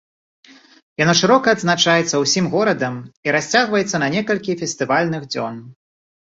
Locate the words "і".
3.29-3.37